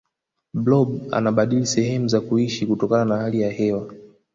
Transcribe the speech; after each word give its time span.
blob 0.53 1.07
anabadili 1.13 1.65
sehemu 1.65 2.07
za 2.07 2.21
kuishi 2.21 2.67
kutokana 2.67 3.05
na 3.05 3.17
hali 3.17 3.41
ya 3.41 3.51
hewa 3.51 3.93